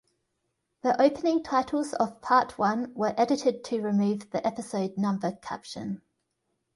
[0.81, 6.01] The opening titles of Part One were edited to remove the episode number caption.